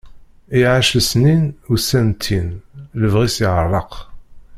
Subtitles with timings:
[0.59, 1.43] Iɛac lesnin,
[1.73, 2.49] ussan ttin,
[3.01, 3.93] lebɣi-s yeɛreq.